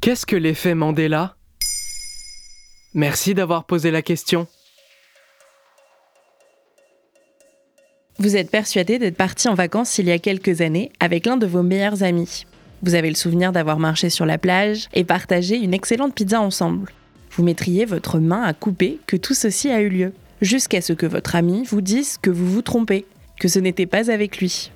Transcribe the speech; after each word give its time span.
Qu'est-ce 0.00 0.26
que 0.26 0.36
l'effet 0.36 0.76
Mandela? 0.76 1.34
Merci 2.94 3.34
d'avoir 3.34 3.64
posé 3.64 3.90
la 3.90 4.00
question. 4.00 4.46
Vous 8.20 8.36
êtes 8.36 8.48
persuadé 8.48 9.00
d'être 9.00 9.16
parti 9.16 9.48
en 9.48 9.54
vacances 9.54 9.98
il 9.98 10.06
y 10.06 10.12
a 10.12 10.20
quelques 10.20 10.60
années 10.60 10.92
avec 11.00 11.26
l'un 11.26 11.36
de 11.36 11.48
vos 11.48 11.64
meilleurs 11.64 12.04
amis. 12.04 12.46
Vous 12.82 12.94
avez 12.94 13.08
le 13.08 13.16
souvenir 13.16 13.50
d'avoir 13.50 13.80
marché 13.80 14.08
sur 14.08 14.24
la 14.24 14.38
plage 14.38 14.88
et 14.94 15.02
partagé 15.02 15.56
une 15.56 15.74
excellente 15.74 16.14
pizza 16.14 16.40
ensemble. 16.40 16.92
Vous 17.32 17.42
mettriez 17.42 17.84
votre 17.84 18.20
main 18.20 18.44
à 18.44 18.54
couper 18.54 19.00
que 19.08 19.16
tout 19.16 19.34
ceci 19.34 19.68
a 19.68 19.80
eu 19.80 19.88
lieu, 19.88 20.12
jusqu'à 20.40 20.80
ce 20.80 20.92
que 20.92 21.06
votre 21.06 21.34
ami 21.34 21.64
vous 21.64 21.80
dise 21.80 22.18
que 22.18 22.30
vous 22.30 22.48
vous 22.48 22.62
trompez, 22.62 23.04
que 23.40 23.48
ce 23.48 23.58
n'était 23.58 23.86
pas 23.86 24.12
avec 24.12 24.38
lui. 24.38 24.70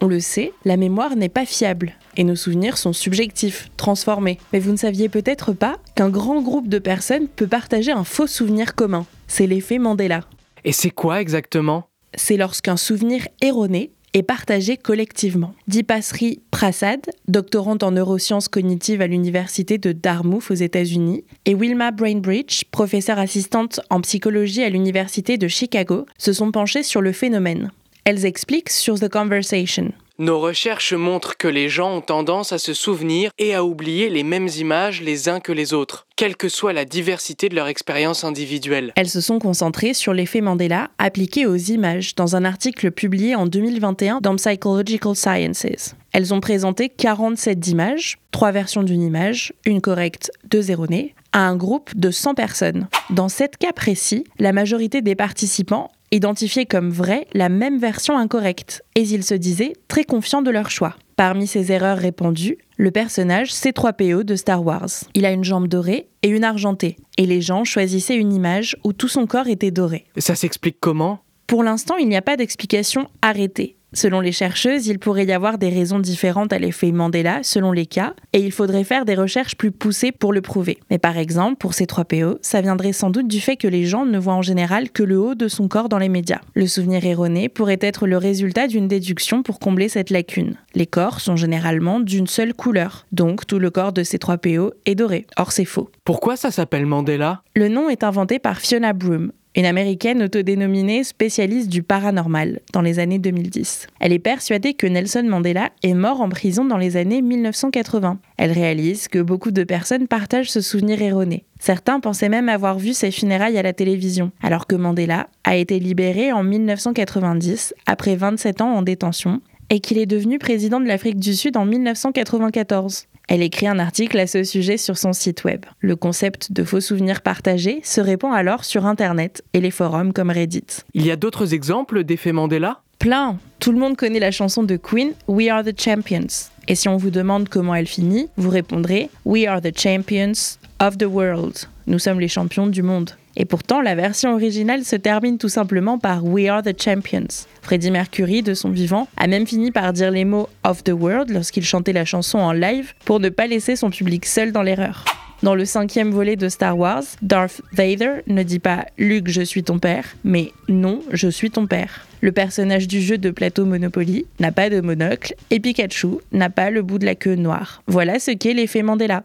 On 0.00 0.06
le 0.06 0.20
sait, 0.20 0.52
la 0.64 0.76
mémoire 0.76 1.16
n'est 1.16 1.28
pas 1.28 1.46
fiable 1.46 1.96
et 2.16 2.24
nos 2.24 2.36
souvenirs 2.36 2.78
sont 2.78 2.92
subjectifs, 2.92 3.70
transformés. 3.76 4.38
Mais 4.52 4.58
vous 4.58 4.72
ne 4.72 4.76
saviez 4.76 5.08
peut-être 5.08 5.52
pas 5.52 5.76
qu'un 5.94 6.08
grand 6.08 6.42
groupe 6.42 6.68
de 6.68 6.78
personnes 6.78 7.28
peut 7.28 7.46
partager 7.46 7.92
un 7.92 8.04
faux 8.04 8.26
souvenir 8.26 8.74
commun. 8.74 9.06
C'est 9.26 9.46
l'effet 9.46 9.78
Mandela. 9.78 10.22
Et 10.64 10.72
c'est 10.72 10.90
quoi 10.90 11.20
exactement? 11.20 11.88
C'est 12.14 12.36
lorsqu'un 12.36 12.76
souvenir 12.76 13.28
erroné 13.40 13.92
est 14.14 14.22
partagé 14.22 14.78
collectivement. 14.78 15.54
Dipasri 15.68 16.40
Prasad, 16.50 17.00
doctorante 17.28 17.82
en 17.82 17.90
neurosciences 17.90 18.48
cognitives 18.48 19.02
à 19.02 19.06
l'université 19.06 19.76
de 19.76 19.92
Dartmouth 19.92 20.50
aux 20.50 20.54
États-Unis, 20.54 21.24
et 21.44 21.54
Wilma 21.54 21.90
Brainbridge, 21.90 22.64
professeure 22.70 23.18
assistante 23.18 23.80
en 23.90 24.00
psychologie 24.00 24.62
à 24.62 24.70
l'université 24.70 25.36
de 25.36 25.48
Chicago, 25.48 26.06
se 26.16 26.32
sont 26.32 26.50
penchées 26.50 26.82
sur 26.82 27.02
le 27.02 27.12
phénomène. 27.12 27.70
Elles 28.04 28.24
expliquent 28.24 28.70
sur 28.70 28.98
The 28.98 29.10
Conversation. 29.10 29.92
Nos 30.18 30.40
recherches 30.40 30.94
montrent 30.94 31.36
que 31.36 31.46
les 31.46 31.68
gens 31.68 31.96
ont 31.96 32.00
tendance 32.00 32.50
à 32.52 32.58
se 32.58 32.72
souvenir 32.72 33.30
et 33.38 33.54
à 33.54 33.64
oublier 33.64 34.08
les 34.08 34.22
mêmes 34.22 34.48
images 34.56 35.02
les 35.02 35.28
uns 35.28 35.40
que 35.40 35.52
les 35.52 35.74
autres, 35.74 36.06
quelle 36.16 36.36
que 36.36 36.48
soit 36.48 36.72
la 36.72 36.86
diversité 36.86 37.50
de 37.50 37.54
leur 37.54 37.68
expérience 37.68 38.24
individuelle. 38.24 38.94
Elles 38.96 39.10
se 39.10 39.20
sont 39.20 39.38
concentrées 39.38 39.92
sur 39.92 40.14
l'effet 40.14 40.40
Mandela 40.40 40.88
appliqué 40.96 41.44
aux 41.44 41.56
images 41.56 42.14
dans 42.14 42.34
un 42.34 42.46
article 42.46 42.92
publié 42.92 43.34
en 43.34 43.44
2021 43.44 44.20
dans 44.22 44.36
Psychological 44.36 45.14
Sciences. 45.14 45.94
Elles 46.12 46.32
ont 46.32 46.40
présenté 46.40 46.88
47 46.88 47.68
images, 47.68 48.16
trois 48.30 48.52
versions 48.52 48.82
d'une 48.82 49.02
image, 49.02 49.52
une 49.66 49.82
correcte, 49.82 50.30
deux 50.44 50.70
erronées, 50.70 51.14
à 51.32 51.40
un 51.40 51.56
groupe 51.56 51.94
de 51.94 52.10
100 52.10 52.32
personnes. 52.32 52.88
Dans 53.10 53.28
sept 53.28 53.58
cas 53.58 53.74
précis, 53.74 54.24
la 54.38 54.54
majorité 54.54 55.02
des 55.02 55.14
participants 55.14 55.90
identifiaient 56.12 56.66
comme 56.66 56.90
vraie 56.90 57.26
la 57.32 57.48
même 57.48 57.78
version 57.78 58.16
incorrecte, 58.16 58.82
et 58.94 59.02
ils 59.02 59.24
se 59.24 59.34
disaient 59.34 59.74
très 59.88 60.04
confiants 60.04 60.42
de 60.42 60.50
leur 60.50 60.70
choix. 60.70 60.96
Parmi 61.16 61.46
ces 61.46 61.72
erreurs 61.72 61.98
répandues, 61.98 62.58
le 62.76 62.90
personnage 62.90 63.50
C3PO 63.52 64.22
de 64.22 64.36
Star 64.36 64.64
Wars. 64.64 64.90
Il 65.14 65.24
a 65.24 65.32
une 65.32 65.44
jambe 65.44 65.68
dorée 65.68 66.08
et 66.22 66.28
une 66.28 66.44
argentée, 66.44 66.96
et 67.16 67.26
les 67.26 67.40
gens 67.40 67.64
choisissaient 67.64 68.16
une 68.16 68.32
image 68.32 68.76
où 68.84 68.92
tout 68.92 69.08
son 69.08 69.26
corps 69.26 69.48
était 69.48 69.70
doré. 69.70 70.04
Ça 70.18 70.34
s'explique 70.34 70.78
comment? 70.80 71.20
Pour 71.46 71.62
l'instant, 71.62 71.96
il 71.96 72.08
n'y 72.08 72.16
a 72.16 72.22
pas 72.22 72.36
d'explication 72.36 73.08
arrêtée. 73.22 73.75
Selon 73.96 74.20
les 74.20 74.30
chercheuses, 74.30 74.88
il 74.88 74.98
pourrait 74.98 75.24
y 75.24 75.32
avoir 75.32 75.56
des 75.56 75.70
raisons 75.70 75.98
différentes 75.98 76.52
à 76.52 76.58
l'effet 76.58 76.92
Mandela 76.92 77.38
selon 77.42 77.72
les 77.72 77.86
cas, 77.86 78.12
et 78.34 78.40
il 78.40 78.52
faudrait 78.52 78.84
faire 78.84 79.06
des 79.06 79.14
recherches 79.14 79.56
plus 79.56 79.70
poussées 79.70 80.12
pour 80.12 80.34
le 80.34 80.42
prouver. 80.42 80.76
Mais 80.90 80.98
par 80.98 81.16
exemple, 81.16 81.56
pour 81.56 81.72
ces 81.72 81.86
3 81.86 82.04
PO, 82.04 82.38
ça 82.42 82.60
viendrait 82.60 82.92
sans 82.92 83.08
doute 83.08 83.26
du 83.26 83.40
fait 83.40 83.56
que 83.56 83.66
les 83.66 83.86
gens 83.86 84.04
ne 84.04 84.18
voient 84.18 84.34
en 84.34 84.42
général 84.42 84.90
que 84.90 85.02
le 85.02 85.18
haut 85.18 85.34
de 85.34 85.48
son 85.48 85.66
corps 85.66 85.88
dans 85.88 85.96
les 85.96 86.10
médias. 86.10 86.42
Le 86.52 86.66
souvenir 86.66 87.06
erroné 87.06 87.48
pourrait 87.48 87.78
être 87.80 88.06
le 88.06 88.18
résultat 88.18 88.66
d'une 88.66 88.86
déduction 88.86 89.42
pour 89.42 89.58
combler 89.58 89.88
cette 89.88 90.10
lacune. 90.10 90.56
Les 90.74 90.86
corps 90.86 91.20
sont 91.20 91.36
généralement 91.36 91.98
d'une 91.98 92.26
seule 92.26 92.52
couleur, 92.52 93.06
donc 93.12 93.46
tout 93.46 93.58
le 93.58 93.70
corps 93.70 93.94
de 93.94 94.02
ces 94.02 94.18
3 94.18 94.36
PO 94.36 94.74
est 94.84 94.94
doré. 94.94 95.24
Or 95.38 95.52
c'est 95.52 95.64
faux. 95.64 95.88
Pourquoi 96.04 96.36
ça 96.36 96.50
s'appelle 96.50 96.84
Mandela? 96.84 97.40
Le 97.54 97.68
nom 97.68 97.88
est 97.88 98.04
inventé 98.04 98.38
par 98.40 98.58
Fiona 98.58 98.92
Broom, 98.92 99.32
une 99.56 99.64
américaine 99.64 100.22
autodénominée 100.22 101.02
spécialiste 101.02 101.70
du 101.70 101.82
paranormal 101.82 102.60
dans 102.74 102.82
les 102.82 102.98
années 102.98 103.18
2010. 103.18 103.86
Elle 104.00 104.12
est 104.12 104.18
persuadée 104.18 104.74
que 104.74 104.86
Nelson 104.86 105.24
Mandela 105.26 105.70
est 105.82 105.94
mort 105.94 106.20
en 106.20 106.28
prison 106.28 106.66
dans 106.66 106.76
les 106.76 106.98
années 106.98 107.22
1980. 107.22 108.18
Elle 108.36 108.52
réalise 108.52 109.08
que 109.08 109.18
beaucoup 109.18 109.50
de 109.50 109.64
personnes 109.64 110.08
partagent 110.08 110.50
ce 110.50 110.60
souvenir 110.60 111.00
erroné. 111.00 111.44
Certains 111.58 112.00
pensaient 112.00 112.28
même 112.28 112.50
avoir 112.50 112.78
vu 112.78 112.92
ses 112.92 113.10
funérailles 113.10 113.56
à 113.56 113.62
la 113.62 113.72
télévision, 113.72 114.30
alors 114.42 114.66
que 114.66 114.76
Mandela 114.76 115.28
a 115.44 115.56
été 115.56 115.78
libéré 115.78 116.32
en 116.32 116.42
1990 116.42 117.74
après 117.86 118.14
27 118.14 118.60
ans 118.60 118.74
en 118.74 118.82
détention 118.82 119.40
et 119.70 119.80
qu'il 119.80 119.98
est 119.98 120.06
devenu 120.06 120.38
président 120.38 120.80
de 120.80 120.86
l'Afrique 120.86 121.18
du 121.18 121.34
Sud 121.34 121.56
en 121.56 121.64
1994. 121.64 123.06
Elle 123.28 123.42
écrit 123.42 123.66
un 123.66 123.80
article 123.80 124.18
à 124.20 124.26
ce 124.26 124.44
sujet 124.44 124.76
sur 124.76 124.96
son 124.96 125.12
site 125.12 125.42
web. 125.44 125.66
Le 125.80 125.96
concept 125.96 126.52
de 126.52 126.62
faux 126.62 126.80
souvenirs 126.80 127.22
partagés 127.22 127.80
se 127.82 128.00
répand 128.00 128.32
alors 128.32 128.64
sur 128.64 128.86
Internet 128.86 129.42
et 129.52 129.60
les 129.60 129.72
forums 129.72 130.12
comme 130.12 130.30
Reddit. 130.30 130.84
Il 130.94 131.04
y 131.04 131.10
a 131.10 131.16
d'autres 131.16 131.52
exemples 131.52 132.04
d'effet 132.04 132.32
Mandela? 132.32 132.82
Plein 133.00 133.38
Tout 133.58 133.72
le 133.72 133.78
monde 133.78 133.96
connaît 133.96 134.20
la 134.20 134.30
chanson 134.30 134.62
de 134.62 134.76
Queen, 134.76 135.12
We 135.26 135.48
Are 135.48 135.64
the 135.64 135.78
Champions. 135.78 136.50
Et 136.68 136.74
si 136.76 136.88
on 136.88 136.96
vous 136.96 137.10
demande 137.10 137.48
comment 137.48 137.74
elle 137.74 137.86
finit, 137.86 138.28
vous 138.36 138.50
répondrez 138.50 139.10
We 139.24 139.46
are 139.46 139.60
the 139.60 139.76
champions 139.76 140.58
of 140.80 140.96
the 140.98 141.06
world. 141.06 141.68
Nous 141.86 141.98
sommes 141.98 142.18
les 142.18 142.28
champions 142.28 142.66
du 142.66 142.82
monde. 142.82 143.10
Et 143.36 143.44
pourtant, 143.44 143.80
la 143.80 143.94
version 143.94 144.34
originale 144.34 144.84
se 144.84 144.96
termine 144.96 145.38
tout 145.38 145.48
simplement 145.48 145.98
par 145.98 146.24
We 146.24 146.48
are 146.48 146.62
the 146.62 146.80
champions. 146.80 147.46
Freddie 147.62 147.90
Mercury, 147.90 148.42
de 148.42 148.54
son 148.54 148.70
vivant, 148.70 149.08
a 149.16 149.26
même 149.26 149.46
fini 149.46 149.70
par 149.70 149.92
dire 149.92 150.10
les 150.10 150.24
mots 150.24 150.48
of 150.64 150.82
the 150.84 150.92
world 150.92 151.30
lorsqu'il 151.30 151.64
chantait 151.64 151.92
la 151.92 152.04
chanson 152.04 152.38
en 152.38 152.52
live 152.52 152.94
pour 153.04 153.20
ne 153.20 153.28
pas 153.28 153.46
laisser 153.46 153.76
son 153.76 153.90
public 153.90 154.26
seul 154.26 154.52
dans 154.52 154.62
l'erreur. 154.62 155.04
Dans 155.42 155.54
le 155.54 155.66
cinquième 155.66 156.10
volet 156.10 156.36
de 156.36 156.48
Star 156.48 156.78
Wars, 156.78 157.04
Darth 157.20 157.60
Vader 157.72 158.22
ne 158.26 158.42
dit 158.42 158.58
pas 158.58 158.86
Luke, 158.96 159.28
je 159.28 159.42
suis 159.42 159.62
ton 159.62 159.78
père, 159.78 160.16
mais 160.24 160.50
non, 160.68 161.02
je 161.12 161.28
suis 161.28 161.50
ton 161.50 161.66
père. 161.66 162.06
Le 162.22 162.32
personnage 162.32 162.88
du 162.88 163.02
jeu 163.02 163.18
de 163.18 163.30
plateau 163.30 163.66
Monopoly 163.66 164.24
n'a 164.40 164.50
pas 164.50 164.70
de 164.70 164.80
monocle 164.80 165.34
et 165.50 165.60
Pikachu 165.60 166.18
n'a 166.32 166.48
pas 166.48 166.70
le 166.70 166.80
bout 166.80 166.98
de 166.98 167.04
la 167.04 167.14
queue 167.14 167.34
noire. 167.34 167.82
Voilà 167.86 168.18
ce 168.18 168.30
qu'est 168.30 168.54
l'effet 168.54 168.82
Mandela. 168.82 169.24